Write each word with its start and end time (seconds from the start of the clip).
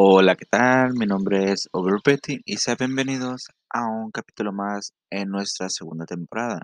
Hola, 0.00 0.36
¿qué 0.36 0.44
tal? 0.44 0.92
Mi 0.94 1.06
nombre 1.06 1.50
es 1.50 1.68
Overpetty 1.72 2.42
y 2.44 2.58
sean 2.58 2.76
bienvenidos 2.78 3.48
a 3.68 3.88
un 3.88 4.12
capítulo 4.12 4.52
más 4.52 4.92
en 5.10 5.28
nuestra 5.28 5.68
segunda 5.68 6.06
temporada. 6.06 6.62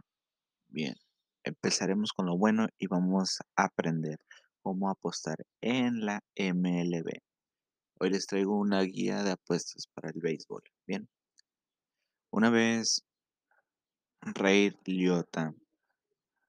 Bien, 0.68 0.94
empezaremos 1.42 2.12
con 2.12 2.26
lo 2.26 2.38
bueno 2.38 2.68
y 2.78 2.86
vamos 2.86 3.40
a 3.56 3.64
aprender 3.64 4.20
cómo 4.62 4.88
apostar 4.88 5.34
en 5.60 6.06
la 6.06 6.20
MLB. 6.36 7.10
Hoy 7.98 8.10
les 8.10 8.28
traigo 8.28 8.56
una 8.56 8.82
guía 8.82 9.24
de 9.24 9.32
apuestas 9.32 9.88
para 9.92 10.10
el 10.10 10.20
béisbol. 10.20 10.62
Bien, 10.86 11.08
una 12.30 12.50
vez 12.50 13.02
Ray 14.20 14.76
Liotta 14.84 15.52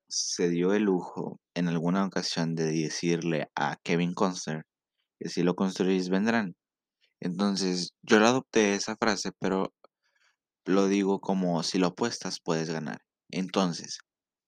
se 0.07 0.49
dio 0.49 0.71
el 0.75 0.83
lujo 0.83 1.39
en 1.55 1.67
alguna 1.67 2.05
ocasión 2.05 2.53
de 2.53 2.65
decirle 2.65 3.49
a 3.55 3.75
Kevin 3.81 4.13
Conster 4.13 4.67
que 5.19 5.29
si 5.29 5.41
lo 5.41 5.55
construís 5.55 6.09
vendrán. 6.09 6.55
Entonces 7.19 7.93
yo 8.01 8.19
lo 8.19 8.27
adopté 8.27 8.75
esa 8.75 8.95
frase, 8.97 9.31
pero 9.39 9.73
lo 10.65 10.87
digo 10.87 11.21
como 11.21 11.63
si 11.63 11.77
lo 11.77 11.87
apuestas 11.87 12.39
puedes 12.39 12.69
ganar. 12.69 13.01
Entonces, 13.29 13.99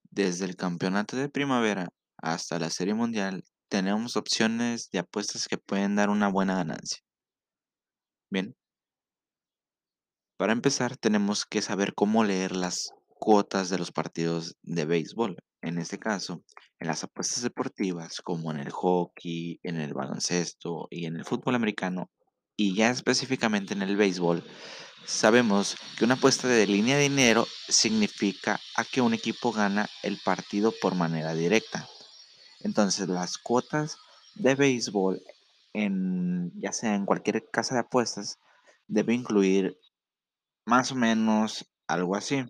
desde 0.10 0.46
el 0.46 0.56
campeonato 0.56 1.16
de 1.16 1.30
primavera 1.30 1.90
hasta 2.18 2.60
la 2.60 2.70
serie 2.70 2.94
mundial, 2.94 3.44
tenemos 3.70 4.16
opciones 4.18 4.90
de 4.92 5.00
apuestas 5.00 5.48
que 5.48 5.58
pueden 5.58 5.96
dar 5.96 6.10
una 6.10 6.30
buena 6.30 6.56
ganancia. 6.56 7.00
Bien. 8.30 8.56
Para 10.38 10.54
empezar, 10.54 10.98
tenemos 10.98 11.46
que 11.46 11.62
saber 11.62 11.94
cómo 11.96 12.24
leer 12.24 12.56
las 12.56 12.92
cuotas 13.20 13.70
de 13.70 13.78
los 13.78 13.92
partidos 13.92 14.56
de 14.62 14.86
béisbol. 14.86 15.38
En 15.62 15.80
este 15.80 15.98
caso, 15.98 16.44
en 16.80 16.88
las 16.88 17.04
apuestas 17.04 17.44
deportivas, 17.44 18.22
como 18.22 18.52
en 18.52 18.60
el 18.60 18.70
hockey, 18.70 19.60
en 19.64 19.78
el 19.78 19.94
baloncesto 19.94 20.88
y 20.90 21.06
en 21.06 21.16
el 21.16 21.26
fútbol 21.26 21.56
americano, 21.56 22.10
y 22.58 22.76
ya 22.76 22.90
específicamente 22.90 23.74
en 23.74 23.84
el 23.84 23.96
béisbol, 23.96 24.44
sabemos 25.06 25.78
que 25.96 26.04
una 26.04 26.16
apuesta 26.16 26.48
de 26.48 26.66
línea 26.66 26.98
de 26.98 27.04
dinero 27.04 27.48
significa 27.70 28.60
a 28.76 28.84
que 28.84 29.00
un 29.00 29.14
equipo 29.14 29.54
gana 29.54 29.88
el 30.04 30.20
partido 30.20 30.74
por 30.82 30.96
manera 30.96 31.36
directa. 31.36 31.88
Entonces, 32.62 33.08
las 33.08 33.38
cuotas 33.38 33.98
de 34.34 34.56
béisbol, 34.56 35.22
en, 35.74 36.52
ya 36.60 36.74
sea 36.74 36.96
en 36.96 37.06
cualquier 37.06 37.48
casa 37.52 37.76
de 37.76 37.82
apuestas, 37.82 38.40
debe 38.88 39.14
incluir 39.14 39.78
más 40.66 40.92
o 40.92 40.96
menos 40.96 41.66
algo 41.88 42.16
así. 42.16 42.44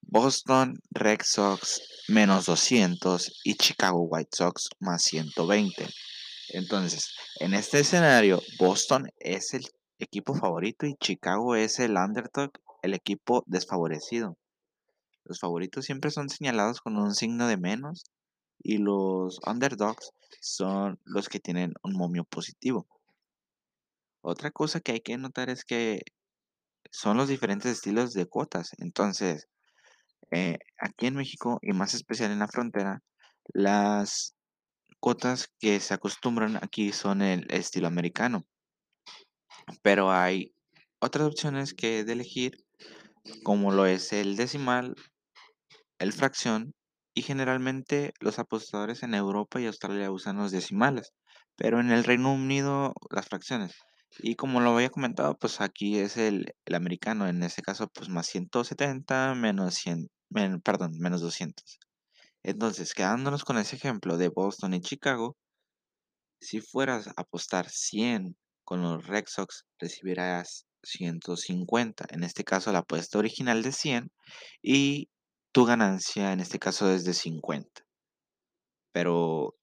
Boston 0.00 0.78
Red 0.90 1.20
Sox 1.22 1.80
menos 2.08 2.46
200 2.46 3.40
y 3.44 3.54
Chicago 3.54 4.02
White 4.02 4.36
Sox 4.36 4.70
más 4.80 5.02
120. 5.02 5.88
Entonces, 6.52 7.14
en 7.40 7.54
este 7.54 7.80
escenario, 7.80 8.40
Boston 8.58 9.10
es 9.18 9.54
el 9.54 9.64
equipo 9.98 10.34
favorito 10.34 10.86
y 10.86 10.96
Chicago 10.96 11.56
es 11.56 11.78
el 11.78 11.96
underdog, 11.96 12.50
el 12.82 12.94
equipo 12.94 13.42
desfavorecido. 13.46 14.36
Los 15.24 15.40
favoritos 15.40 15.86
siempre 15.86 16.10
son 16.10 16.28
señalados 16.28 16.80
con 16.80 16.98
un 16.98 17.14
signo 17.14 17.46
de 17.46 17.56
menos 17.56 18.04
y 18.62 18.78
los 18.78 19.40
underdogs 19.46 20.10
son 20.40 20.98
los 21.04 21.28
que 21.28 21.40
tienen 21.40 21.72
un 21.82 21.94
momio 21.94 22.24
positivo. 22.24 22.86
Otra 24.20 24.50
cosa 24.50 24.80
que 24.80 24.92
hay 24.92 25.00
que 25.00 25.16
notar 25.16 25.48
es 25.48 25.64
que 25.64 26.02
son 26.90 27.16
los 27.16 27.28
diferentes 27.28 27.72
estilos 27.72 28.12
de 28.12 28.26
cuotas. 28.26 28.72
Entonces, 28.78 29.48
eh, 30.30 30.58
aquí 30.78 31.06
en 31.06 31.14
México 31.14 31.58
y 31.62 31.72
más 31.72 31.94
especial 31.94 32.30
en 32.30 32.40
la 32.40 32.48
frontera, 32.48 33.02
las 33.54 34.34
cuotas 35.02 35.48
que 35.58 35.80
se 35.80 35.94
acostumbran 35.94 36.56
aquí 36.62 36.92
son 36.92 37.22
el 37.22 37.46
estilo 37.50 37.88
americano. 37.88 38.46
Pero 39.82 40.12
hay 40.12 40.54
otras 41.00 41.26
opciones 41.26 41.74
que 41.74 42.04
de 42.04 42.12
elegir, 42.12 42.64
como 43.42 43.72
lo 43.72 43.84
es 43.86 44.12
el 44.12 44.36
decimal, 44.36 44.94
el 45.98 46.12
fracción, 46.12 46.72
y 47.14 47.22
generalmente 47.22 48.14
los 48.20 48.38
apostadores 48.38 49.02
en 49.02 49.14
Europa 49.14 49.60
y 49.60 49.66
Australia 49.66 50.12
usan 50.12 50.36
los 50.36 50.52
decimales, 50.52 51.12
pero 51.56 51.80
en 51.80 51.90
el 51.90 52.04
Reino 52.04 52.32
Unido 52.32 52.94
las 53.10 53.26
fracciones. 53.26 53.72
Y 54.20 54.36
como 54.36 54.60
lo 54.60 54.76
había 54.76 54.90
comentado, 54.90 55.36
pues 55.36 55.60
aquí 55.60 55.98
es 55.98 56.16
el, 56.16 56.54
americano, 56.72 57.26
en 57.26 57.42
este 57.42 57.62
caso, 57.62 57.88
pues 57.88 58.08
más 58.08 58.28
170 58.28 59.34
menos 59.34 59.74
100, 59.74 60.10
perdón, 60.62 60.92
menos 61.00 61.22
200. 61.22 61.80
Entonces, 62.44 62.94
quedándonos 62.94 63.44
con 63.44 63.58
ese 63.58 63.76
ejemplo 63.76 64.16
de 64.16 64.28
Boston 64.28 64.74
y 64.74 64.80
Chicago, 64.80 65.36
si 66.40 66.60
fueras 66.60 67.06
a 67.08 67.12
apostar 67.16 67.68
100 67.68 68.36
con 68.64 68.82
los 68.82 69.06
Red 69.06 69.24
Sox, 69.28 69.64
recibirás 69.78 70.66
150. 70.82 72.06
En 72.10 72.24
este 72.24 72.44
caso, 72.44 72.72
la 72.72 72.80
apuesta 72.80 73.18
original 73.18 73.62
de 73.62 73.72
100 73.72 74.10
y 74.60 75.08
tu 75.52 75.64
ganancia 75.64 76.32
en 76.32 76.40
este 76.40 76.58
caso 76.58 76.90
es 76.90 77.04
de 77.04 77.14
50. 77.14 77.82
Pero 78.92 79.54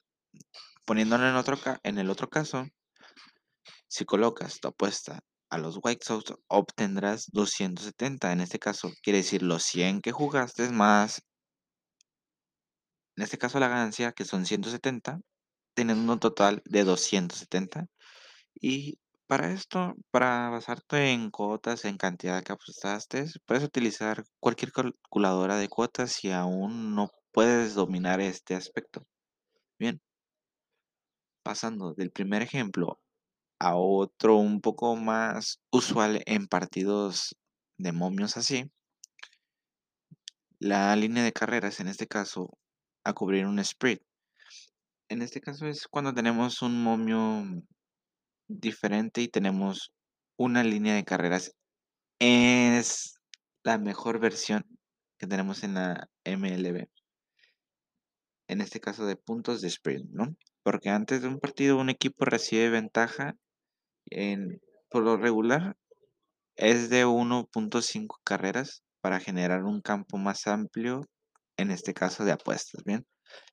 poniéndolo 0.85 1.27
en, 1.27 1.35
otro 1.35 1.57
en 1.83 1.97
el 1.97 2.09
otro 2.09 2.29
caso, 2.29 2.65
si 3.87 4.05
colocas 4.05 4.59
tu 4.59 4.69
apuesta 4.69 5.19
a 5.49 5.57
los 5.57 5.79
White 5.81 6.05
Sox, 6.05 6.33
obtendrás 6.47 7.29
270. 7.31 8.31
En 8.31 8.41
este 8.41 8.59
caso, 8.59 8.91
quiere 9.01 9.17
decir 9.17 9.43
los 9.43 9.63
100 9.63 10.01
que 10.01 10.11
jugaste 10.11 10.69
más, 10.69 11.23
en 13.19 13.23
este 13.23 13.37
caso 13.37 13.59
la 13.59 13.67
ganancia, 13.67 14.13
que 14.13 14.23
son 14.23 14.45
170, 14.45 15.19
teniendo 15.73 16.13
un 16.13 16.19
total 16.21 16.61
de 16.63 16.85
270. 16.85 17.87
Y 18.55 18.97
para 19.27 19.51
esto, 19.51 19.95
para 20.09 20.49
basarte 20.49 21.11
en 21.11 21.29
cuotas, 21.29 21.83
en 21.83 21.97
cantidad 21.97 22.41
que 22.41 22.53
apostaste, 22.53 23.25
puedes 23.45 23.65
utilizar 23.65 24.23
cualquier 24.39 24.71
calculadora 24.71 25.57
de 25.57 25.67
cuotas 25.67 26.13
si 26.13 26.31
aún 26.31 26.95
no 26.95 27.11
puedes 27.33 27.73
dominar 27.73 28.21
este 28.21 28.55
aspecto. 28.55 29.05
Bien, 29.77 29.99
pasando 31.43 31.93
del 31.93 32.11
primer 32.11 32.41
ejemplo 32.41 33.01
a 33.59 33.75
otro 33.75 34.37
un 34.37 34.61
poco 34.61 34.95
más 34.95 35.59
usual 35.71 36.23
en 36.25 36.47
partidos 36.47 37.35
de 37.77 37.91
momios 37.91 38.37
así, 38.37 38.71
la 40.59 40.95
línea 40.95 41.21
de 41.25 41.33
carreras, 41.33 41.81
en 41.81 41.89
este 41.89 42.07
caso, 42.07 42.57
a 43.03 43.13
cubrir 43.13 43.45
un 43.45 43.63
spread. 43.63 43.99
En 45.09 45.21
este 45.21 45.41
caso 45.41 45.67
es 45.67 45.87
cuando 45.87 46.13
tenemos 46.13 46.61
un 46.61 46.83
momio 46.83 47.43
diferente 48.47 49.21
y 49.21 49.27
tenemos 49.27 49.91
una 50.37 50.63
línea 50.63 50.95
de 50.95 51.05
carreras. 51.05 51.55
Es 52.19 53.15
la 53.63 53.77
mejor 53.77 54.19
versión 54.19 54.65
que 55.17 55.27
tenemos 55.27 55.63
en 55.63 55.75
la 55.75 56.09
MLB. 56.25 56.87
En 58.47 58.61
este 58.61 58.79
caso 58.79 59.05
de 59.05 59.15
puntos 59.15 59.61
de 59.61 59.67
sprint, 59.67 60.09
¿no? 60.11 60.35
Porque 60.63 60.89
antes 60.89 61.21
de 61.21 61.27
un 61.27 61.39
partido 61.39 61.77
un 61.77 61.89
equipo 61.89 62.25
recibe 62.25 62.69
ventaja 62.69 63.35
en, 64.09 64.59
por 64.89 65.03
lo 65.03 65.17
regular 65.17 65.75
es 66.55 66.89
de 66.89 67.05
1.5 67.05 68.19
carreras 68.23 68.83
para 69.01 69.19
generar 69.19 69.63
un 69.63 69.81
campo 69.81 70.17
más 70.17 70.45
amplio, 70.47 71.05
en 71.59 71.71
este 71.71 71.93
caso 71.93 72.23
de 72.23 72.31
apuestas, 72.31 72.83
¿bien? 72.85 73.05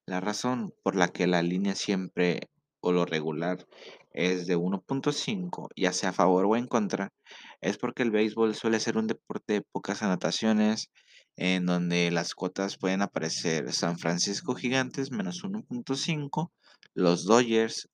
La 0.06 0.20
razón 0.20 0.72
por 0.82 0.94
la 0.94 1.08
que 1.08 1.26
la 1.26 1.42
línea 1.42 1.74
siempre 1.74 2.48
o 2.80 2.92
lo 2.92 3.04
regular 3.04 3.66
es 4.12 4.46
de 4.46 4.56
1.5, 4.56 5.68
ya 5.76 5.92
sea 5.92 6.10
a 6.10 6.12
favor 6.12 6.46
o 6.46 6.56
en 6.56 6.68
contra, 6.68 7.12
es 7.60 7.78
porque 7.78 8.04
el 8.04 8.12
béisbol 8.12 8.54
suele 8.54 8.78
ser 8.78 8.96
un 8.96 9.08
deporte 9.08 9.54
de 9.54 9.62
pocas 9.62 10.02
anotaciones, 10.02 10.90
en 11.36 11.66
donde 11.66 12.10
las 12.12 12.34
cuotas 12.34 12.78
pueden 12.78 13.02
aparecer 13.02 13.72
San 13.72 13.98
Francisco 13.98 14.54
Gigantes 14.54 15.10
menos 15.10 15.42
1.5, 15.42 16.52
los 16.94 17.24
Dodgers, 17.24 17.88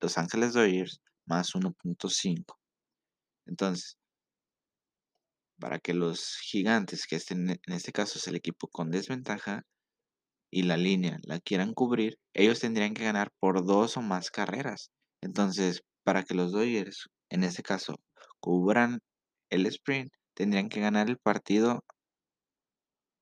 Los 0.00 0.16
Ángeles 0.16 0.54
Dodgers 0.54 1.00
más 1.26 1.54
1.5. 1.54 2.56
Entonces, 3.46 3.97
para 5.60 5.78
que 5.78 5.94
los 5.94 6.36
gigantes, 6.42 7.06
que 7.06 7.16
estén, 7.16 7.50
en 7.50 7.72
este 7.72 7.92
caso 7.92 8.18
es 8.18 8.26
el 8.28 8.36
equipo 8.36 8.68
con 8.68 8.90
desventaja, 8.90 9.64
y 10.50 10.62
la 10.62 10.76
línea 10.76 11.18
la 11.24 11.40
quieran 11.40 11.74
cubrir, 11.74 12.18
ellos 12.34 12.60
tendrían 12.60 12.94
que 12.94 13.04
ganar 13.04 13.30
por 13.40 13.64
dos 13.66 13.96
o 13.96 14.02
más 14.02 14.30
carreras. 14.30 14.90
Entonces, 15.22 15.82
para 16.04 16.22
que 16.24 16.34
los 16.34 16.52
Dodgers, 16.52 17.08
en 17.30 17.44
este 17.44 17.62
caso, 17.62 17.96
cubran 18.40 19.00
el 19.50 19.66
sprint, 19.66 20.12
tendrían 20.34 20.68
que 20.68 20.80
ganar 20.80 21.08
el 21.08 21.18
partido 21.18 21.84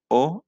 o 0.09 0.45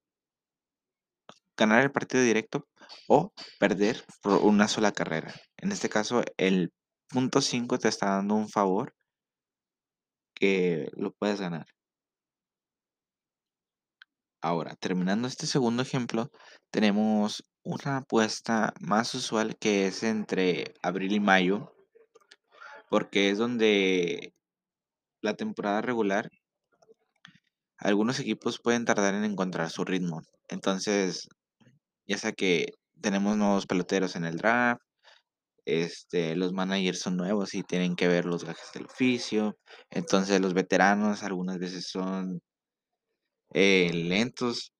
ganar 1.57 1.83
el 1.83 1.91
partido 1.91 2.23
directo 2.23 2.65
o 3.07 3.33
perder 3.59 4.05
por 4.21 4.41
una 4.43 4.67
sola 4.67 4.91
carrera. 4.93 5.33
En 5.57 5.71
este 5.71 5.89
caso, 5.89 6.23
el 6.37 6.71
punto 7.09 7.41
5 7.41 7.77
te 7.79 7.89
está 7.89 8.11
dando 8.11 8.35
un 8.35 8.47
favor 8.47 8.93
que 10.33 10.89
lo 10.93 11.11
puedes 11.11 11.41
ganar. 11.41 11.65
Ahora, 14.41 14.75
terminando 14.75 15.27
este 15.27 15.47
segundo 15.47 15.81
ejemplo, 15.83 16.29
tenemos 16.71 17.43
una 17.63 17.97
apuesta 17.97 18.73
más 18.79 19.13
usual 19.13 19.57
que 19.57 19.87
es 19.87 20.03
entre 20.03 20.73
abril 20.81 21.13
y 21.13 21.19
mayo. 21.19 21.73
porque 22.89 23.29
es 23.29 23.37
donde 23.37 24.33
la 25.21 25.35
temporada 25.35 25.81
regular 25.81 26.29
algunos 27.77 28.19
equipos 28.19 28.59
pueden 28.59 28.85
tardar 28.85 29.13
en 29.15 29.23
encontrar 29.23 29.69
su 29.69 29.85
ritmo. 29.85 30.21
Entonces, 30.49 31.27
ya 32.07 32.17
sea 32.17 32.33
que 32.33 32.73
tenemos 33.01 33.37
nuevos 33.37 33.67
peloteros 33.67 34.15
en 34.15 34.25
el 34.25 34.37
draft, 34.37 34.81
este, 35.65 36.35
los 36.35 36.53
managers 36.53 36.99
son 37.01 37.17
nuevos 37.17 37.53
y 37.55 37.63
tienen 37.63 37.95
que 37.95 38.07
ver 38.07 38.25
los 38.25 38.43
gajes 38.45 38.71
del 38.73 38.85
oficio. 38.87 39.57
Entonces, 39.91 40.41
los 40.41 40.53
veteranos 40.53 41.23
algunas 41.23 41.59
veces 41.59 41.87
son 41.89 42.41
eh, 43.53 43.91
lentos 43.93 44.73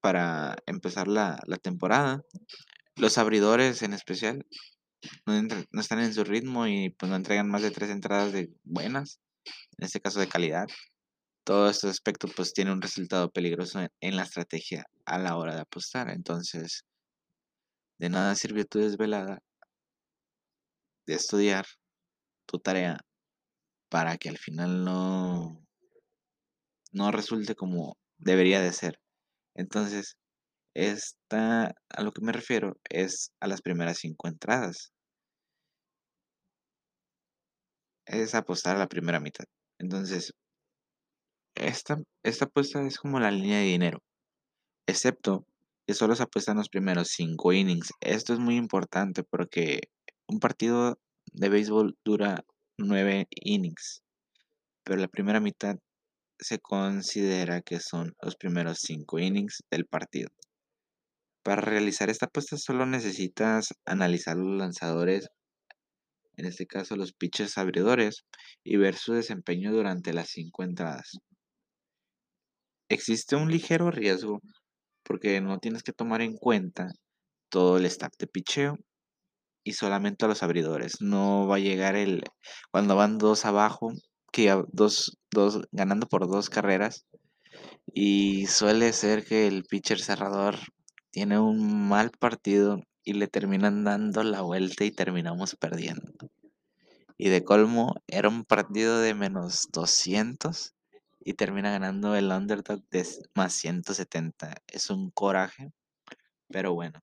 para 0.00 0.56
empezar 0.66 1.08
la, 1.08 1.40
la 1.46 1.56
temporada. 1.56 2.22
Los 2.96 3.18
abridores 3.18 3.82
en 3.82 3.92
especial 3.94 4.44
no, 5.26 5.34
entra- 5.36 5.64
no 5.70 5.80
están 5.80 6.00
en 6.00 6.14
su 6.14 6.24
ritmo 6.24 6.66
y 6.66 6.90
pues 6.90 7.10
no 7.10 7.16
entregan 7.16 7.48
más 7.48 7.62
de 7.62 7.70
tres 7.70 7.90
entradas 7.90 8.32
de 8.32 8.50
buenas, 8.64 9.20
en 9.78 9.86
este 9.86 10.00
caso 10.00 10.20
de 10.20 10.28
calidad. 10.28 10.66
Todo 11.44 11.70
este 11.70 11.88
aspecto 11.88 12.28
pues 12.28 12.52
tiene 12.52 12.72
un 12.72 12.82
resultado 12.82 13.30
peligroso 13.30 13.80
en, 13.80 13.90
en 14.00 14.16
la 14.16 14.24
estrategia 14.24 14.84
a 15.06 15.18
la 15.18 15.36
hora 15.36 15.54
de 15.54 15.62
apostar. 15.62 16.10
Entonces, 16.10 16.84
de 17.98 18.08
nada 18.10 18.34
sirvió 18.34 18.64
tu 18.66 18.78
desvelada 18.80 19.40
de 21.06 21.14
estudiar 21.14 21.66
tu 22.46 22.58
tarea 22.58 22.98
para 23.88 24.18
que 24.18 24.28
al 24.28 24.38
final 24.38 24.84
no, 24.84 25.66
no 26.98 27.12
resulte 27.12 27.54
como 27.54 27.96
debería 28.18 28.60
de 28.60 28.72
ser. 28.72 28.98
Entonces, 29.54 30.16
esta, 30.74 31.74
a 31.90 32.02
lo 32.02 32.12
que 32.12 32.22
me 32.22 32.32
refiero 32.32 32.76
es 32.90 33.32
a 33.40 33.46
las 33.46 33.62
primeras 33.62 33.98
cinco 33.98 34.28
entradas. 34.28 34.92
Es 38.06 38.34
apostar 38.34 38.76
a 38.76 38.80
la 38.80 38.88
primera 38.88 39.20
mitad. 39.20 39.44
Entonces, 39.78 40.32
esta, 41.54 42.02
esta 42.24 42.46
apuesta 42.46 42.84
es 42.86 42.98
como 42.98 43.20
la 43.20 43.30
línea 43.30 43.58
de 43.58 43.64
dinero, 43.64 43.98
excepto 44.86 45.44
que 45.86 45.94
solo 45.94 46.14
se 46.14 46.24
apuestan 46.24 46.56
los 46.56 46.68
primeros 46.68 47.08
cinco 47.08 47.52
innings. 47.52 47.92
Esto 48.00 48.32
es 48.32 48.38
muy 48.38 48.56
importante 48.56 49.22
porque 49.24 49.80
un 50.26 50.40
partido 50.40 50.98
de 51.32 51.48
béisbol 51.48 51.96
dura 52.04 52.44
nueve 52.76 53.26
innings, 53.30 54.02
pero 54.84 55.00
la 55.00 55.08
primera 55.08 55.40
mitad 55.40 55.76
se 56.38 56.58
considera 56.58 57.60
que 57.62 57.80
son 57.80 58.14
los 58.22 58.36
primeros 58.36 58.78
cinco 58.80 59.18
innings 59.18 59.62
del 59.70 59.86
partido. 59.86 60.28
Para 61.42 61.62
realizar 61.62 62.10
esta 62.10 62.26
apuesta 62.26 62.56
solo 62.56 62.86
necesitas 62.86 63.74
analizar 63.86 64.36
los 64.36 64.58
lanzadores, 64.58 65.28
en 66.36 66.46
este 66.46 66.66
caso 66.66 66.96
los 66.96 67.12
pitchers 67.12 67.58
abridores, 67.58 68.24
y 68.64 68.76
ver 68.76 68.96
su 68.96 69.14
desempeño 69.14 69.72
durante 69.72 70.12
las 70.12 70.28
cinco 70.28 70.62
entradas. 70.62 71.18
Existe 72.90 73.36
un 73.36 73.50
ligero 73.50 73.90
riesgo 73.90 74.40
porque 75.02 75.40
no 75.40 75.58
tienes 75.58 75.82
que 75.82 75.92
tomar 75.92 76.20
en 76.22 76.34
cuenta 76.36 76.88
todo 77.50 77.78
el 77.78 77.86
staff 77.86 78.12
de 78.18 78.26
picheo 78.26 78.76
y 79.64 79.72
solamente 79.72 80.24
a 80.24 80.28
los 80.28 80.42
abridores. 80.42 81.00
No 81.00 81.46
va 81.46 81.56
a 81.56 81.60
llegar 81.60 81.96
el 81.96 82.22
cuando 82.70 82.96
van 82.96 83.18
dos 83.18 83.44
abajo, 83.44 83.92
que 84.32 84.44
ya 84.44 84.62
dos, 84.72 85.18
dos 85.30 85.62
ganando 85.72 86.06
por 86.06 86.28
dos 86.28 86.50
carreras 86.50 87.06
y 87.92 88.46
suele 88.46 88.92
ser 88.92 89.24
que 89.24 89.46
el 89.46 89.64
pitcher 89.64 90.00
cerrador 90.00 90.56
tiene 91.10 91.38
un 91.38 91.88
mal 91.88 92.10
partido 92.10 92.80
y 93.02 93.14
le 93.14 93.26
terminan 93.26 93.84
dando 93.84 94.22
la 94.22 94.42
vuelta 94.42 94.84
y 94.84 94.90
terminamos 94.90 95.56
perdiendo. 95.56 96.12
Y 97.16 97.30
de 97.30 97.42
colmo, 97.42 97.94
era 98.06 98.28
un 98.28 98.44
partido 98.44 99.00
de 99.00 99.14
menos 99.14 99.68
200 99.72 100.74
y 101.20 101.34
termina 101.34 101.70
ganando 101.70 102.14
el 102.14 102.30
underdog 102.30 102.82
de 102.90 103.06
más 103.34 103.54
170. 103.54 104.54
Es 104.66 104.90
un 104.90 105.10
coraje, 105.10 105.72
pero 106.48 106.74
bueno. 106.74 107.00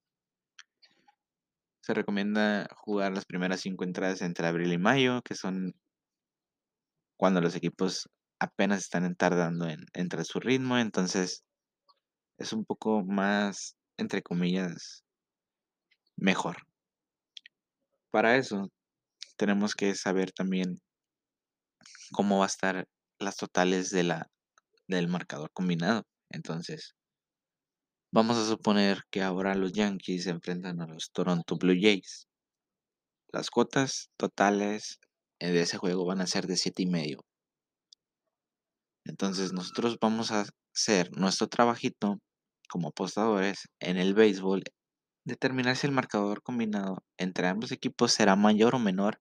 Se 1.82 1.94
recomienda 1.94 2.68
jugar 2.76 3.12
las 3.12 3.26
primeras 3.26 3.62
cinco 3.62 3.84
entradas 3.84 4.22
entre 4.22 4.48
abril 4.48 4.72
y 4.74 4.78
mayo, 4.78 5.22
que 5.22 5.36
son 5.36 5.76
cuando 7.26 7.42
los 7.42 7.56
equipos 7.56 8.08
apenas 8.40 8.82
están 8.82 9.16
tardando 9.16 9.68
en 9.68 9.84
entrar 9.94 10.24
su 10.26 10.40
ritmo. 10.40 10.78
Entonces 10.78 11.44
es 12.38 12.54
un 12.54 12.66
poco 12.66 13.04
más, 13.04 13.76
entre 13.98 14.22
comillas, 14.22 15.04
mejor. 16.16 16.58
Para 18.12 18.38
eso 18.38 18.70
tenemos 19.38 19.74
que 19.74 19.96
saber 19.96 20.34
también 20.34 20.80
cómo 22.12 22.38
va 22.38 22.46
a 22.46 22.54
estar 22.54 22.88
las 23.18 23.38
totales 23.38 23.90
de 23.90 24.04
la, 24.04 24.30
del 24.88 25.08
marcador 25.08 25.50
combinado. 25.52 26.04
Entonces, 26.30 26.94
vamos 28.14 28.38
a 28.38 28.46
suponer 28.46 29.02
que 29.10 29.24
ahora 29.24 29.56
los 29.56 29.74
Yankees 29.74 30.26
se 30.26 30.30
enfrentan 30.30 30.80
a 30.80 30.86
los 30.86 31.10
Toronto 31.12 31.58
Blue 31.58 31.74
Jays. 31.74 32.28
Las 33.34 33.50
cuotas 33.50 34.12
totales 34.16 35.00
de 35.40 35.62
ese 35.62 35.78
juego 35.78 36.06
van 36.06 36.22
a 36.22 36.28
ser 36.28 36.48
de 36.48 36.58
siete 36.58 36.84
y 36.84 36.88
medio. 36.88 37.26
Entonces, 39.06 39.54
nosotros 39.54 39.98
vamos 40.02 40.32
a 40.32 40.46
hacer 40.74 41.12
nuestro 41.16 41.48
trabajito 41.48 42.20
como 42.70 42.90
apostadores 42.90 43.70
en 43.80 43.98
el 43.98 44.14
béisbol, 44.14 44.64
determinar 45.26 45.76
si 45.76 45.88
el 45.88 45.94
marcador 45.94 46.42
combinado 46.42 47.04
entre 47.18 47.48
ambos 47.48 47.72
equipos 47.72 48.14
será 48.14 48.36
mayor 48.36 48.76
o 48.76 48.80
menor 48.80 49.20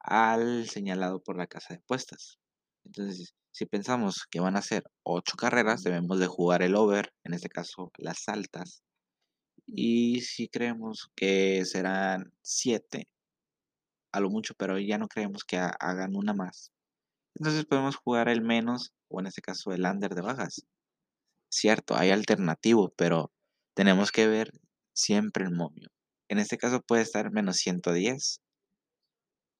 al 0.00 0.68
señalado 0.68 1.22
por 1.22 1.36
la 1.36 1.46
casa 1.46 1.74
de 1.74 1.80
apuestas. 1.80 2.38
Entonces, 2.84 3.34
si 3.52 3.66
pensamos 3.66 4.26
que 4.30 4.40
van 4.40 4.56
a 4.56 4.62
ser 4.62 4.84
8 5.02 5.36
carreras, 5.36 5.82
debemos 5.82 6.18
de 6.18 6.26
jugar 6.26 6.62
el 6.62 6.74
over, 6.74 7.12
en 7.24 7.34
este 7.34 7.48
caso 7.48 7.90
las 7.98 8.28
altas. 8.28 8.82
Y 9.66 10.22
si 10.22 10.48
creemos 10.48 11.10
que 11.14 11.64
serán 11.64 12.32
7, 12.42 13.06
a 14.12 14.20
lo 14.20 14.30
mucho, 14.30 14.54
pero 14.56 14.78
ya 14.78 14.98
no 14.98 15.08
creemos 15.08 15.44
que 15.44 15.58
ha- 15.58 15.74
hagan 15.80 16.16
una 16.16 16.34
más. 16.34 16.72
Entonces 17.36 17.66
podemos 17.66 17.96
jugar 17.96 18.28
el 18.28 18.42
menos, 18.42 18.92
o 19.08 19.20
en 19.20 19.26
este 19.28 19.42
caso 19.42 19.72
el 19.72 19.84
under 19.86 20.14
de 20.14 20.22
bajas. 20.22 20.66
Cierto, 21.50 21.96
hay 21.96 22.10
alternativo, 22.10 22.92
pero 22.96 23.32
tenemos 23.74 24.12
que 24.12 24.26
ver 24.28 24.50
siempre 24.94 25.44
el 25.44 25.52
momio. 25.54 25.88
En 26.28 26.38
este 26.40 26.58
caso 26.58 26.82
puede 26.82 27.02
estar 27.02 27.30
menos 27.32 27.58
110, 27.58 28.40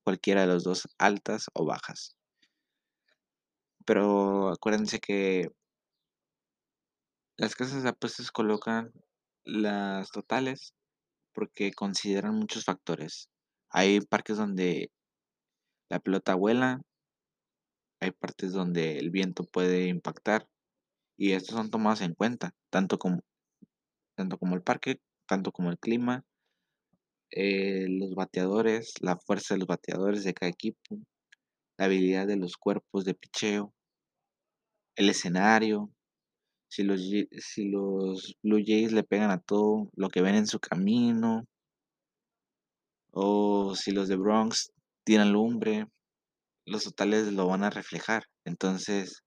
cualquiera 0.04 0.42
de 0.42 0.48
los 0.48 0.64
dos 0.64 0.88
altas 0.98 1.46
o 1.54 1.64
bajas. 1.64 2.14
Pero 3.86 4.48
acuérdense 4.50 4.98
que 5.00 5.48
las 7.36 7.56
casas 7.56 7.82
de 7.82 7.88
apuestas 7.88 8.30
colocan 8.30 8.92
las 9.42 10.12
totales 10.12 10.74
porque 11.34 11.72
consideran 11.72 12.36
muchos 12.36 12.66
factores. 12.66 13.29
Hay 13.70 14.00
parques 14.00 14.36
donde 14.36 14.90
la 15.88 16.00
pelota 16.00 16.34
vuela, 16.34 16.82
hay 18.00 18.10
partes 18.12 18.52
donde 18.52 18.98
el 18.98 19.10
viento 19.10 19.44
puede 19.44 19.86
impactar 19.86 20.48
y 21.16 21.32
estos 21.32 21.54
son 21.54 21.70
tomados 21.70 22.00
en 22.00 22.14
cuenta, 22.14 22.54
tanto 22.70 22.98
como, 22.98 23.20
tanto 24.16 24.38
como 24.38 24.54
el 24.54 24.62
parque, 24.62 25.00
tanto 25.26 25.52
como 25.52 25.70
el 25.70 25.78
clima, 25.78 26.24
eh, 27.30 27.86
los 27.88 28.14
bateadores, 28.14 28.94
la 29.00 29.16
fuerza 29.18 29.54
de 29.54 29.58
los 29.58 29.68
bateadores 29.68 30.24
de 30.24 30.34
cada 30.34 30.50
equipo, 30.50 30.98
la 31.78 31.84
habilidad 31.84 32.26
de 32.26 32.36
los 32.36 32.56
cuerpos 32.56 33.04
de 33.04 33.14
picheo, 33.14 33.72
el 34.96 35.10
escenario, 35.10 35.92
si 36.68 36.84
los, 36.84 37.02
si 37.02 37.68
los 37.68 38.36
Blue 38.42 38.62
Jays 38.64 38.92
le 38.92 39.04
pegan 39.04 39.30
a 39.30 39.40
todo 39.40 39.90
lo 39.94 40.08
que 40.08 40.22
ven 40.22 40.36
en 40.36 40.46
su 40.46 40.58
camino, 40.58 41.46
o 43.12 43.74
si 43.76 43.92
los 43.92 44.08
de 44.08 44.16
Bronx 44.16 44.72
tiran 45.04 45.32
lumbre, 45.32 45.86
los 46.66 46.84
totales 46.84 47.32
lo 47.32 47.46
van 47.46 47.64
a 47.64 47.70
reflejar. 47.70 48.24
Entonces, 48.44 49.22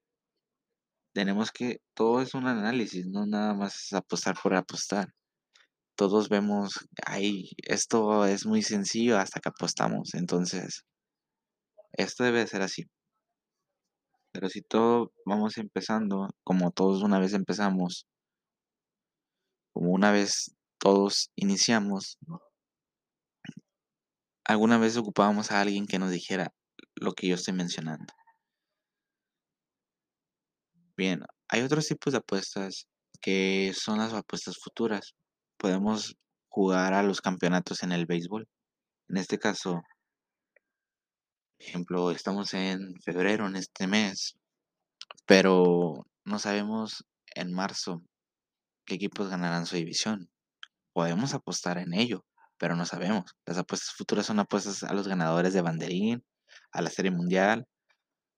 tenemos 1.14 1.52
que, 1.52 1.78
todo 1.94 2.22
es 2.22 2.34
un 2.34 2.48
análisis, 2.48 3.06
no 3.08 3.26
nada 3.26 3.54
más 3.54 3.94
apostar 3.94 4.36
por 4.42 4.56
apostar. 4.56 5.14
Todos 5.96 6.30
vemos, 6.30 6.88
ay, 7.06 7.52
esto 7.58 8.26
es 8.26 8.46
muy 8.46 8.64
sencillo 8.64 9.18
hasta 9.20 9.40
que 9.40 9.50
apostamos. 9.50 10.16
Entonces, 10.16 10.86
esto 11.94 12.24
debe 12.24 12.40
de 12.40 12.48
ser 12.48 12.64
así. 12.64 12.86
Pero 14.32 14.50
si 14.50 14.62
todo 14.62 15.14
vamos 15.26 15.58
empezando, 15.60 16.30
como 16.44 16.72
todos 16.72 17.04
una 17.04 17.20
vez 17.20 17.34
empezamos, 17.34 18.08
como 19.74 19.92
una 19.92 20.12
vez 20.12 20.56
todos 20.80 21.30
iniciamos, 21.36 22.18
alguna 24.46 24.78
vez 24.78 24.98
ocupábamos 24.98 25.52
a 25.52 25.62
alguien 25.62 25.86
que 25.88 26.00
nos 26.00 26.12
dijera 26.12 26.54
lo 26.96 27.14
que 27.14 27.28
yo 27.28 27.36
estoy 27.36 27.54
mencionando. 27.54 28.14
Bien, 30.96 31.24
hay 31.48 31.62
otros 31.62 31.88
tipos 31.88 32.14
de 32.14 32.20
apuestas 32.20 32.88
que 33.22 33.74
son 33.76 33.98
las 34.00 34.14
apuestas 34.14 34.58
futuras. 34.58 35.16
Podemos 35.58 36.16
jugar 36.50 36.94
a 36.94 37.04
los 37.04 37.22
campeonatos 37.22 37.84
en 37.84 37.92
el 37.92 38.06
béisbol. 38.06 38.48
En 39.10 39.18
este 39.18 39.40
caso, 39.40 39.82
ejemplo, 41.58 42.12
estamos 42.12 42.54
en 42.54 43.00
febrero 43.02 43.48
en 43.48 43.56
este 43.56 43.88
mes, 43.88 44.38
pero 45.26 46.06
no 46.26 46.40
sabemos 46.40 47.06
en 47.36 47.54
marzo 47.54 48.04
qué 48.86 48.96
equipos 48.96 49.30
ganarán 49.30 49.66
su 49.66 49.76
división. 49.78 50.30
Podemos 50.94 51.34
apostar 51.34 51.78
en 51.78 51.94
ello, 51.94 52.26
pero 52.64 52.78
no 52.78 52.86
sabemos. 52.86 53.36
Las 53.46 53.58
apuestas 53.58 53.92
futuras 53.94 54.26
son 54.26 54.40
apuestas 54.40 54.84
a 54.84 54.94
los 54.94 55.06
ganadores 55.06 55.52
de 55.54 55.62
banderín, 55.62 56.24
a 56.72 56.82
la 56.82 56.90
Serie 56.90 57.12
Mundial, 57.12 57.68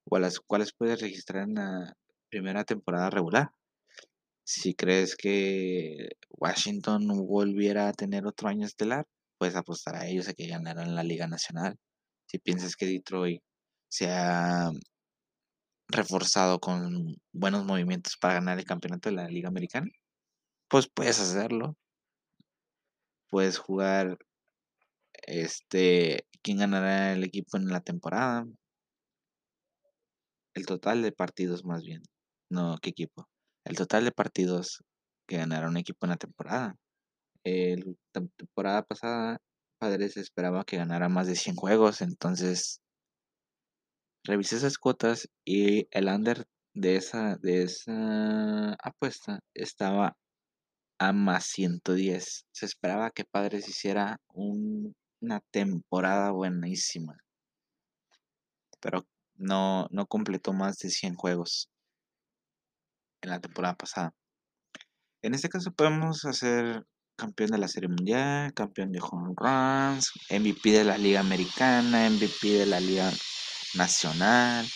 o 0.10 0.16
a 0.16 0.20
las 0.20 0.40
cuales 0.40 0.74
puedes 0.76 1.00
registrar 1.00 1.44
en 1.44 1.54
la 1.54 1.96
primera 2.32 2.64
temporada 2.64 3.12
regular. 3.12 3.52
Si 4.44 4.74
crees 4.74 5.16
que 5.16 6.10
Washington 6.30 7.06
volviera 7.28 7.88
a 7.88 7.94
tener 7.94 8.26
otro 8.26 8.50
año 8.50 8.66
estelar, 8.66 9.06
puedes 9.38 9.56
apostar 9.56 9.96
a 9.96 10.08
ellos 10.08 10.28
a 10.28 10.34
que 10.34 10.48
ganarán 10.48 10.96
la 10.96 11.04
Liga 11.04 11.28
Nacional. 11.28 11.78
Si 12.26 12.40
piensas 12.40 12.76
que 12.76 12.88
Detroit 12.88 13.44
se 13.90 14.10
ha 14.10 14.72
reforzado 15.88 16.60
con 16.60 17.16
buenos 17.32 17.64
movimientos 17.64 18.18
para 18.18 18.34
ganar 18.36 18.58
el 18.58 18.66
campeonato 18.66 19.10
de 19.10 19.18
la 19.18 19.28
Liga 19.28 19.50
Americana, 19.50 19.92
pues 20.68 20.90
puedes 20.90 21.20
hacerlo. 21.20 21.78
Puedes 23.30 23.58
jugar 23.58 24.18
este 25.28 26.28
quién 26.42 26.60
ganará 26.60 27.14
el 27.14 27.24
equipo 27.24 27.58
en 27.58 27.68
la 27.68 27.82
temporada. 27.82 28.46
El 30.54 30.66
total 30.66 31.02
de 31.02 31.12
partidos 31.12 31.66
más 31.66 31.84
bien. 31.84 32.02
No, 32.50 32.78
qué 32.82 32.92
equipo. 32.92 33.28
El 33.66 33.76
total 33.76 34.06
de 34.06 34.12
partidos 34.12 34.84
que 35.28 35.38
ganará 35.38 35.68
un 35.68 35.78
equipo 35.78 36.06
en 36.06 36.12
la 36.12 36.18
temporada. 36.18 36.76
El, 37.44 37.98
la 38.14 38.28
temporada 38.38 38.84
pasada 38.84 39.42
Padres 39.78 40.18
esperaba 40.18 40.64
que 40.64 40.78
ganara 40.78 41.10
más 41.10 41.28
de 41.28 41.36
100 41.36 41.56
juegos, 41.56 42.02
entonces 42.02 42.82
revisé 44.24 44.56
esas 44.56 44.78
cuotas 44.78 45.30
y 45.44 45.88
el 45.92 46.08
under 46.08 46.48
de 46.74 46.96
esa, 46.96 47.38
de 47.38 47.64
esa 47.64 48.74
apuesta 48.82 49.40
estaba 49.54 50.18
a 50.98 51.14
más 51.14 51.46
110. 51.46 52.46
Se 52.52 52.66
esperaba 52.66 53.12
que 53.12 53.26
Padres 53.26 53.68
hiciera 53.68 54.20
una 54.34 55.40
temporada 55.52 56.32
buenísima, 56.32 57.18
pero 58.80 59.06
no, 59.36 59.88
no 59.92 60.06
completó 60.08 60.54
más 60.54 60.78
de 60.78 60.90
100 60.90 61.16
juegos 61.16 61.70
en 63.22 63.30
la 63.32 63.40
temporada 63.40 63.76
pasada. 63.76 64.14
En 65.22 65.34
este 65.34 65.50
caso 65.50 65.72
podemos 65.72 66.26
hacer 66.26 66.86
campeón 67.18 67.52
de 67.52 67.58
la 67.58 67.68
Serie 67.68 67.90
Mundial, 67.90 68.54
campeón 68.54 68.92
de 68.92 69.00
home 69.02 69.34
runs, 69.36 70.12
MVP 70.30 70.72
de 70.72 70.84
la 70.84 70.98
Liga 70.98 71.20
Americana, 71.22 72.10
MVP 72.10 72.48
de 72.60 72.66
la 72.66 72.80
Liga 72.80 73.12
Nacional, 73.76 74.68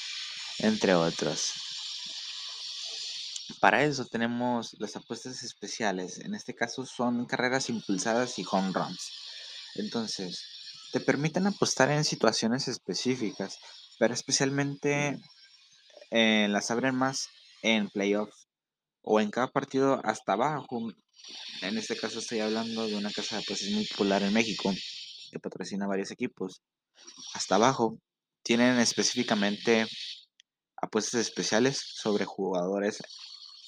entre 0.60 0.96
otros. 0.96 1.69
Para 3.60 3.84
eso 3.84 4.06
tenemos 4.06 4.76
las 4.80 4.96
apuestas 4.96 5.44
especiales. 5.44 6.20
En 6.20 6.34
este 6.34 6.56
caso 6.56 6.86
son 6.86 7.26
carreras 7.26 7.70
impulsadas 7.70 8.40
y 8.40 8.46
home 8.50 8.72
runs. 8.74 9.12
Entonces, 9.76 10.44
te 10.94 11.00
permiten 11.00 11.46
apostar 11.46 11.92
en 11.92 12.04
situaciones 12.06 12.68
específicas, 12.68 13.60
pero 14.00 14.14
especialmente 14.14 15.20
las 16.12 16.72
abren 16.72 16.96
más 16.96 17.28
en 17.62 17.90
playoffs 17.90 18.48
o 19.04 19.20
en 19.20 19.30
cada 19.30 19.48
partido 19.48 20.02
hasta 20.04 20.34
abajo. 20.34 20.92
En 21.62 21.78
este 21.78 21.98
caso 21.98 22.20
estoy 22.20 22.40
hablando 22.40 22.88
de 22.88 22.96
una 22.96 23.12
casa 23.12 23.36
de 23.36 23.44
apuestas 23.44 23.70
muy 23.72 23.86
popular 23.86 24.24
en 24.24 24.34
México 24.34 24.74
que 25.32 25.40
patrocina 25.40 25.86
varios 25.86 26.12
equipos. 26.12 26.62
Hasta 27.34 27.56
abajo 27.56 28.00
tienen 28.42 28.80
específicamente 28.80 29.86
apuestas 30.82 31.22
especiales 31.22 31.78
sobre 31.78 32.26
jugadores 32.26 33.04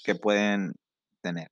que 0.03 0.15
pueden 0.15 0.73
tener. 1.21 1.51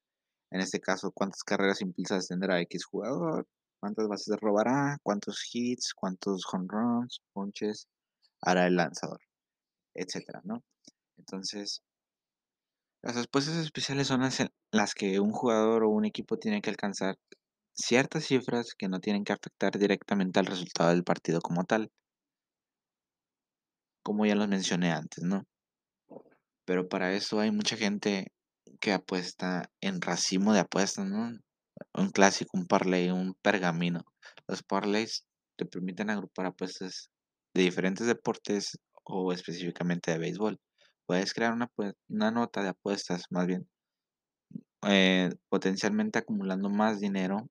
En 0.51 0.61
este 0.61 0.79
caso, 0.79 1.11
cuántas 1.11 1.43
carreras 1.43 1.81
impulsadas 1.81 2.27
tendrá 2.27 2.59
X 2.61 2.85
jugador, 2.85 3.47
cuántas 3.79 4.07
bases 4.07 4.35
robará, 4.39 4.97
cuántos 5.03 5.43
hits, 5.53 5.93
cuántos 5.93 6.43
home 6.51 6.67
runs, 6.67 7.21
ponches 7.33 7.87
hará 8.41 8.67
el 8.67 8.75
lanzador, 8.75 9.19
etcétera, 9.93 10.41
¿no? 10.43 10.63
Entonces, 11.17 11.81
las 13.01 13.15
apuestas 13.17 13.55
especiales 13.57 14.07
son 14.07 14.21
las, 14.71 14.93
que 14.93 15.19
un 15.19 15.31
jugador 15.31 15.83
o 15.83 15.89
un 15.89 16.05
equipo 16.05 16.37
tiene 16.37 16.61
que 16.61 16.69
alcanzar 16.69 17.17
ciertas 17.73 18.25
cifras 18.25 18.73
que 18.75 18.89
no 18.89 18.99
tienen 18.99 19.23
que 19.23 19.33
afectar 19.33 19.77
directamente 19.77 20.39
al 20.39 20.47
resultado 20.47 20.89
del 20.89 21.03
partido 21.03 21.39
como 21.39 21.63
tal. 21.63 21.91
Como 24.03 24.25
ya 24.25 24.35
los 24.35 24.47
mencioné 24.49 24.91
antes, 24.91 25.23
¿no? 25.23 25.45
Pero 26.65 26.89
para 26.89 27.13
eso 27.13 27.39
hay 27.39 27.51
mucha 27.51 27.77
gente 27.77 28.33
que 28.79 28.93
apuesta 28.93 29.69
en 29.81 30.01
racimo 30.01 30.53
de 30.53 30.61
apuestas, 30.61 31.05
¿no? 31.05 31.37
Un 31.93 32.09
clásico, 32.11 32.57
un 32.57 32.67
parlay, 32.67 33.09
un 33.09 33.35
pergamino. 33.41 34.03
Los 34.47 34.63
parlays 34.63 35.25
te 35.57 35.65
permiten 35.65 36.09
agrupar 36.09 36.45
apuestas 36.47 37.09
de 37.53 37.63
diferentes 37.63 38.07
deportes 38.07 38.77
o 39.03 39.33
específicamente 39.33 40.11
de 40.11 40.17
béisbol. 40.17 40.59
Puedes 41.05 41.33
crear 41.33 41.53
una, 41.53 41.69
una 42.07 42.31
nota 42.31 42.61
de 42.61 42.69
apuestas, 42.69 43.25
más 43.29 43.47
bien, 43.47 43.67
eh, 44.87 45.29
potencialmente 45.49 46.19
acumulando 46.19 46.69
más 46.69 46.99
dinero 46.99 47.49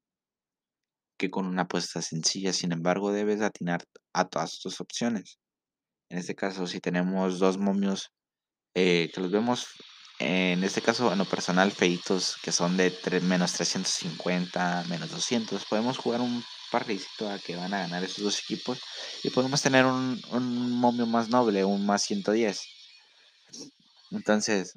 que 1.19 1.31
con 1.31 1.47
una 1.47 1.63
apuesta 1.63 2.01
sencilla. 2.01 2.53
Sin 2.53 2.73
embargo, 2.73 3.13
debes 3.13 3.43
atinar 3.43 3.85
a 4.15 4.29
todas 4.29 4.61
tus 4.61 4.81
opciones. 4.81 5.39
En 6.11 6.19
este 6.19 6.35
caso, 6.35 6.67
si 6.67 6.81
tenemos 6.81 7.39
dos 7.39 7.59
momios 7.59 8.13
eh, 8.75 9.11
que 9.13 9.21
los 9.21 9.31
vemos 9.31 9.67
en 10.19 10.65
este 10.65 10.83
caso, 10.83 11.13
en 11.13 11.19
lo 11.19 11.25
personal, 11.25 11.71
feitos 11.73 12.37
que 12.43 12.53
son 12.53 12.77
de 12.77 12.93
menos 13.23 13.53
350, 13.53 14.85
menos 14.89 15.11
200. 15.11 15.65
Podemos 15.65 15.99
jugar 15.99 16.21
un 16.21 16.45
parricito 16.71 17.31
a 17.31 17.39
que 17.39 17.57
van 17.57 17.73
a 17.75 17.81
ganar 17.81 18.05
esos 18.05 18.25
dos 18.25 18.41
equipos 18.41 18.81
y 19.23 19.31
podemos 19.31 19.63
tener 19.63 19.87
un, 19.87 20.21
un 20.31 20.73
momio 20.73 21.07
más 21.07 21.29
noble, 21.29 21.65
un 21.65 21.87
más 21.87 22.03
110. 22.03 22.63
Entonces, 24.11 24.75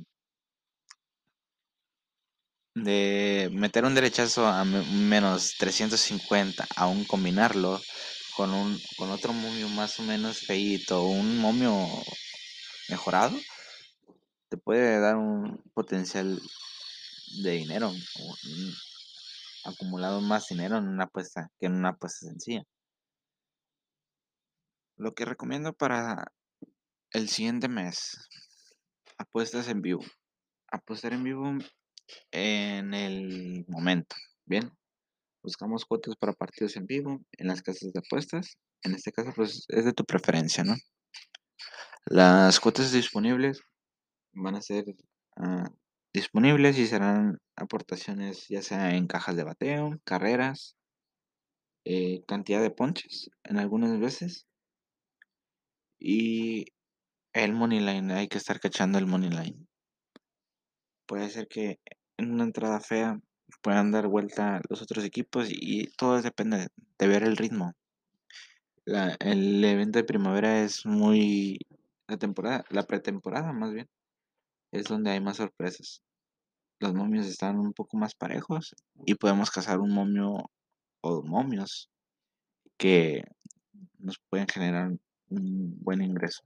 de 2.76 3.50
meter 3.52 3.86
un 3.86 3.96
derechazo 3.96 4.48
a 4.48 4.64
menos 4.64 5.56
350, 5.58 6.68
aún 6.76 7.04
combinarlo 7.06 7.82
con, 8.36 8.54
un, 8.54 8.80
con 8.98 9.12
otro 9.12 9.34
momio 9.34 9.68
más 9.70 10.00
o 10.00 10.04
menos 10.04 10.40
feito, 10.40 11.04
un 11.04 11.38
momio 11.38 11.88
mejorado, 12.90 13.38
te 14.52 14.58
puede 14.58 15.00
dar 15.00 15.16
un 15.16 15.64
potencial 15.74 16.38
de 17.42 17.52
dinero, 17.52 17.90
acumulado 19.64 20.20
más 20.20 20.50
dinero 20.50 20.78
en 20.78 20.90
una 20.90 21.06
apuesta 21.06 21.50
que 21.58 21.68
en 21.68 21.76
una 21.76 21.92
apuesta 21.92 22.28
sencilla. 22.28 22.64
Lo 24.98 25.14
que 25.14 25.24
recomiendo 25.24 25.72
para 25.72 26.34
el 27.12 27.30
siguiente 27.30 27.70
mes, 27.70 28.18
apuestas 29.18 29.70
en 29.70 29.82
vivo. 29.82 30.04
Apostar 30.68 31.14
en 31.14 31.24
vivo 31.24 31.46
en 32.32 32.94
el 32.94 33.64
momento. 33.70 34.18
Bien, 34.46 34.70
buscamos 35.42 35.86
cuotas 35.86 36.18
para 36.18 36.34
partidos 36.34 36.76
en 36.76 36.88
vivo 36.88 37.22
en 37.38 37.48
las 37.48 37.62
casas 37.62 37.94
de 37.94 38.00
apuestas. 38.00 38.58
En 38.84 38.96
este 38.96 39.14
caso, 39.14 39.32
pues 39.34 39.64
es 39.70 39.86
de 39.86 39.94
tu 39.94 40.04
preferencia, 40.04 40.66
¿no? 40.66 40.76
Las 42.06 42.60
cuotas 42.60 42.92
disponibles 42.92 43.62
van 44.34 44.56
a 44.56 44.62
ser 44.62 44.86
ah, 45.38 45.70
disponibles 46.14 46.78
y 46.78 46.88
serán 46.88 47.40
aportaciones 47.56 48.48
ya 48.48 48.62
sea 48.62 48.96
en 48.96 49.08
cajas 49.08 49.36
de 49.36 49.44
bateo, 49.44 50.00
carreras, 50.04 50.76
eh, 51.86 52.24
cantidad 52.28 52.62
de 52.62 52.72
ponches 52.72 53.30
en 53.44 53.58
algunas 53.58 54.00
veces 54.00 54.46
y 56.00 56.66
el 57.34 57.54
money 57.54 57.80
line, 57.80 58.14
hay 58.14 58.28
que 58.28 58.38
estar 58.38 58.60
cachando 58.60 58.98
el 58.98 59.08
money 59.08 59.30
line. 59.30 59.68
Puede 61.06 61.30
ser 61.30 61.48
que 61.48 61.80
en 62.18 62.32
una 62.32 62.44
entrada 62.44 62.80
fea 62.80 63.20
puedan 63.62 63.92
dar 63.92 64.08
vuelta 64.08 64.62
los 64.70 64.82
otros 64.82 65.04
equipos 65.06 65.48
y, 65.50 65.88
todo 65.98 66.22
depende 66.22 66.68
de 66.98 67.08
ver 67.08 67.24
el 67.24 67.38
ritmo. 67.38 67.74
el 68.86 69.64
evento 69.64 70.00
de 70.00 70.04
primavera 70.04 70.64
es 70.64 70.86
muy 70.86 71.60
la 72.08 72.18
temporada, 72.18 72.66
la 72.70 72.84
pretemporada 72.84 73.54
más 73.54 73.74
bien 73.74 73.88
es 74.72 74.86
donde 74.86 75.12
hay 75.12 75.22
más 75.22 75.38
sorpresas. 75.38 76.02
Los 76.80 76.94
momios 76.94 77.28
están 77.28 77.60
un 77.60 77.74
poco 77.74 77.98
más 77.98 78.16
parejos 78.16 78.76
y 79.06 79.16
podemos 79.16 79.52
cazar 79.52 79.80
un 79.80 79.94
momio 79.94 80.52
o 81.02 81.22
momios 81.24 81.90
que 82.78 83.24
nos 84.00 84.18
pueden 84.30 84.48
generar 84.48 84.92
un 85.30 85.80
buen 85.84 86.02
ingreso. 86.02 86.44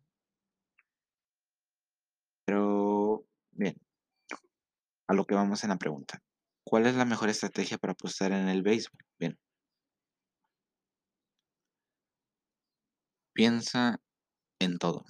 Pero, 2.45 3.25
bien, 3.51 3.75
a 5.07 5.13
lo 5.13 5.25
que 5.25 5.35
vamos 5.35 5.63
en 5.63 5.69
la 5.69 5.77
pregunta. 5.77 6.21
¿Cuál 6.63 6.87
es 6.87 6.95
la 6.95 7.05
mejor 7.05 7.29
estrategia 7.29 7.77
para 7.77 7.93
apostar 7.93 8.31
en 8.31 8.49
el 8.49 8.63
béisbol? 8.63 8.99
Bien. 9.19 9.37
Piensa 13.33 13.99
en 14.59 14.77
todo. 14.77 15.05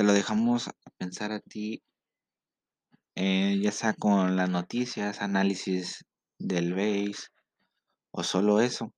Te 0.00 0.06
lo 0.06 0.14
dejamos 0.14 0.66
a 0.66 0.72
pensar 0.96 1.30
a 1.30 1.40
ti, 1.40 1.82
eh, 3.16 3.60
ya 3.62 3.70
sea 3.70 3.92
con 3.92 4.34
las 4.34 4.48
noticias, 4.48 5.20
análisis 5.20 6.06
del 6.38 6.72
base 6.72 7.28
o 8.10 8.22
solo 8.22 8.62
eso. 8.62 8.94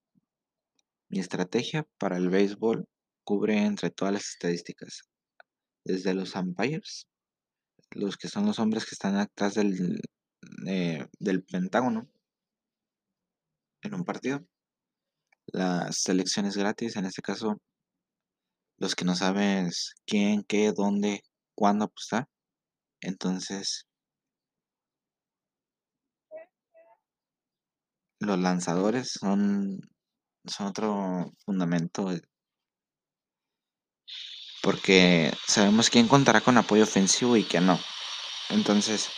Mi 1.09 1.19
estrategia 1.19 1.89
para 1.99 2.19
el 2.19 2.31
béisbol 2.31 2.87
cubre 3.25 3.65
entre 3.65 3.91
todas 3.91 4.15
las 4.15 4.29
estadísticas, 4.29 5.03
desde 5.85 6.15
los 6.15 6.37
umpires, 6.37 7.09
los 7.91 8.17
que 8.17 8.29
son 8.29 8.47
los 8.47 8.61
hombres 8.61 8.85
que 8.85 8.95
están 8.95 9.17
atrás 9.17 9.55
del, 9.55 10.01
eh, 10.69 11.05
del 11.19 11.43
pentágono 11.43 12.09
en 13.83 13.95
un 13.95 14.05
partido, 14.05 14.47
las 15.47 15.97
selecciones 15.97 16.57
gratis, 16.57 16.95
en 16.95 17.07
este 17.07 17.23
caso, 17.23 17.61
los 18.83 18.97
que 18.97 19.05
no 19.05 19.15
sabes 19.15 19.95
quién, 20.07 20.43
qué, 20.43 20.73
dónde, 20.73 21.23
cuándo 21.55 21.85
apostar. 21.85 22.29
Entonces, 23.01 23.87
los 28.19 28.39
lanzadores 28.41 29.13
son, 29.13 29.79
son 30.47 30.67
otro 30.67 31.33
fundamento 31.45 32.11
porque 34.63 35.33
sabemos 35.47 35.89
quién 35.89 36.09
contará 36.09 36.41
con 36.41 36.59
apoyo 36.59 36.83
ofensivo 36.83 37.37
y 37.37 37.45
quién 37.45 37.67
no. 37.67 37.79
Entonces, 38.49 39.11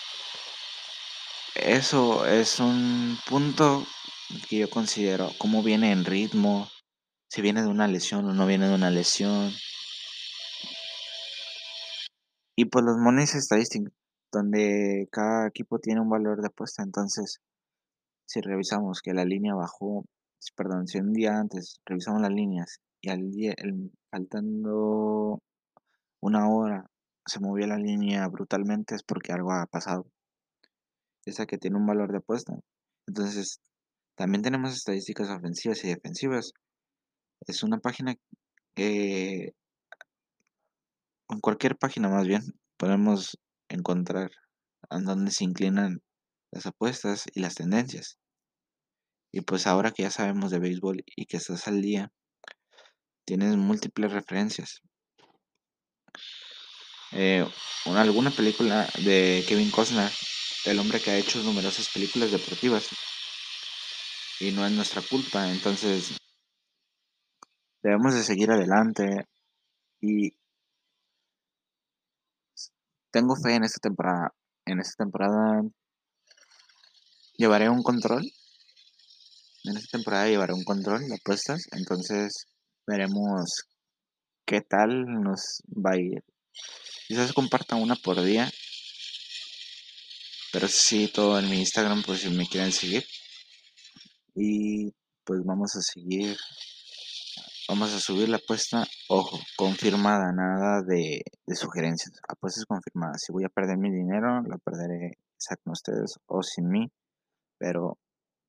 eso 1.54 2.26
es 2.26 2.60
un 2.60 3.18
punto 3.26 3.86
que 4.46 4.58
yo 4.58 4.68
considero 4.68 5.32
cómo 5.38 5.62
viene 5.62 5.90
en 5.90 6.04
ritmo, 6.04 6.70
si 7.34 7.42
viene 7.42 7.62
de 7.62 7.68
una 7.68 7.88
lesión 7.88 8.26
o 8.26 8.32
no 8.32 8.46
viene 8.46 8.68
de 8.68 8.76
una 8.76 8.90
lesión. 8.90 9.50
Y 12.54 12.66
pues 12.66 12.84
los 12.84 12.96
mones 12.96 13.34
estadísticos, 13.34 13.92
donde 14.30 15.08
cada 15.10 15.48
equipo 15.48 15.80
tiene 15.80 16.00
un 16.00 16.08
valor 16.08 16.40
de 16.40 16.46
apuesta. 16.46 16.84
Entonces, 16.84 17.40
si 18.24 18.40
revisamos 18.40 19.02
que 19.02 19.14
la 19.14 19.24
línea 19.24 19.52
bajó, 19.52 20.04
perdón, 20.54 20.86
si 20.86 20.98
un 20.98 21.12
día 21.12 21.36
antes 21.36 21.80
revisamos 21.84 22.22
las 22.22 22.30
líneas 22.30 22.78
y 23.00 23.10
al 23.10 23.28
día, 23.32 23.56
faltando 24.12 25.40
una 26.20 26.48
hora 26.48 26.86
se 27.26 27.40
movió 27.40 27.66
la 27.66 27.78
línea 27.78 28.28
brutalmente, 28.28 28.94
es 28.94 29.02
porque 29.02 29.32
algo 29.32 29.50
ha 29.50 29.66
pasado. 29.66 30.06
Esa 31.24 31.46
que 31.46 31.58
tiene 31.58 31.78
un 31.78 31.86
valor 31.86 32.12
de 32.12 32.18
apuesta. 32.18 32.54
Entonces, 33.08 33.58
también 34.14 34.42
tenemos 34.42 34.72
estadísticas 34.72 35.30
ofensivas 35.30 35.82
y 35.82 35.88
defensivas. 35.88 36.52
Es 37.46 37.62
una 37.62 37.78
página 37.78 38.14
que 38.74 39.54
en 41.28 41.40
cualquier 41.40 41.76
página 41.76 42.08
más 42.08 42.26
bien 42.26 42.42
podemos 42.78 43.38
encontrar 43.68 44.30
en 44.90 45.04
dónde 45.04 45.30
se 45.30 45.44
inclinan 45.44 46.02
las 46.52 46.66
apuestas 46.66 47.24
y 47.34 47.40
las 47.40 47.54
tendencias. 47.54 48.18
Y 49.32 49.42
pues 49.42 49.66
ahora 49.66 49.90
que 49.90 50.04
ya 50.04 50.10
sabemos 50.10 50.50
de 50.50 50.58
béisbol 50.58 51.02
y 51.04 51.26
que 51.26 51.36
estás 51.36 51.66
al 51.68 51.82
día, 51.82 52.12
tienes 53.26 53.56
múltiples 53.56 54.12
referencias. 54.12 54.80
Eh, 57.12 57.46
alguna 57.84 58.30
película 58.30 58.88
de 59.04 59.44
Kevin 59.46 59.70
Costner, 59.70 60.10
el 60.64 60.78
hombre 60.78 61.00
que 61.00 61.10
ha 61.10 61.18
hecho 61.18 61.42
numerosas 61.42 61.88
películas 61.92 62.30
deportivas. 62.30 62.88
Y 64.40 64.50
no 64.52 64.64
es 64.66 64.72
nuestra 64.72 65.02
culpa, 65.02 65.50
entonces 65.50 66.16
debemos 67.84 68.14
de 68.14 68.22
seguir 68.22 68.50
adelante 68.50 69.28
y 70.00 70.34
tengo 73.12 73.36
fe 73.36 73.54
en 73.54 73.64
esta 73.64 73.78
temporada. 73.78 74.34
En 74.64 74.80
esta 74.80 75.04
temporada 75.04 75.62
llevaré 77.36 77.68
un 77.68 77.82
control. 77.82 78.24
En 79.64 79.76
esta 79.76 79.98
temporada 79.98 80.28
llevaré 80.28 80.54
un 80.54 80.64
control 80.64 81.06
de 81.06 81.14
apuestas. 81.14 81.66
Entonces 81.72 82.46
veremos 82.86 83.66
qué 84.46 84.62
tal 84.62 85.04
nos 85.04 85.62
va 85.68 85.92
a 85.92 85.98
ir. 85.98 86.24
Quizás 87.06 87.34
compartan 87.34 87.82
una 87.82 87.96
por 87.96 88.22
día. 88.22 88.50
Pero 90.52 90.68
sí, 90.68 91.08
todo 91.08 91.38
en 91.38 91.50
mi 91.50 91.58
Instagram 91.58 92.02
por 92.02 92.16
si 92.16 92.30
me 92.30 92.48
quieren 92.48 92.72
seguir. 92.72 93.04
Y 94.34 94.90
pues 95.24 95.40
vamos 95.44 95.76
a 95.76 95.82
seguir. 95.82 96.38
Vamos 97.66 97.94
a 97.94 97.98
subir 97.98 98.28
la 98.28 98.36
apuesta. 98.36 98.84
Ojo, 99.08 99.38
confirmada, 99.56 100.32
nada 100.32 100.82
de, 100.82 101.22
sugerencias. 101.54 102.12
Apuestas 102.28 102.66
confirmadas. 102.66 103.22
Si 103.24 103.32
voy 103.32 103.44
a 103.44 103.48
perder 103.48 103.78
mi 103.78 103.90
dinero, 103.90 104.42
lo 104.42 104.58
perderé 104.58 105.16
con 105.62 105.72
ustedes 105.72 106.18
o 106.26 106.42
sin 106.42 106.68
mí. 106.68 106.92
Pero 107.56 107.96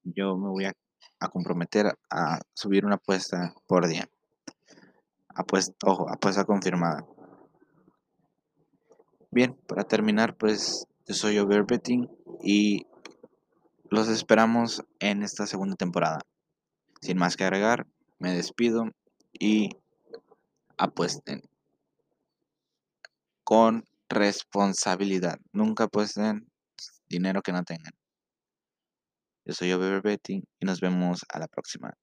yo 0.04 0.36
me 0.36 0.50
voy 0.50 0.66
a, 0.66 0.74
a 1.22 1.30
comprometer 1.30 1.98
a 2.10 2.40
subir 2.54 2.86
una 2.86 2.96
apuesta 2.96 3.54
por 3.68 3.88
día. 3.88 4.06
Apuesta, 5.30 5.74
ojo, 5.86 6.08
apuesta 6.12 6.44
confirmada. 6.44 7.06
Bien, 9.32 9.58
para 9.66 9.86
terminar, 9.86 10.36
pues 10.36 10.88
yo 11.08 11.14
soy 11.14 11.40
Overbetting 11.40 12.10
y 12.44 12.86
los 13.90 14.10
esperamos 14.10 14.84
en 15.00 15.24
esta 15.24 15.48
segunda 15.48 15.78
temporada. 15.78 16.20
Sin 17.00 17.18
más 17.18 17.38
que 17.38 17.46
agregar, 17.46 17.88
me 18.20 18.34
despido 18.34 18.92
y 19.40 19.70
apuesten 20.78 21.42
con 23.44 23.86
responsabilidad. 24.10 25.40
Nunca 25.52 25.86
apuesten 25.86 26.48
dinero 27.08 27.42
que 27.42 27.52
no 27.52 27.64
tengan. 27.64 27.94
Yo 29.46 29.54
soy 29.54 29.72
Overbetting 29.72 30.44
y 30.60 30.66
nos 30.66 30.80
vemos 30.82 31.24
a 31.30 31.40
la 31.40 31.48
próxima. 31.48 31.94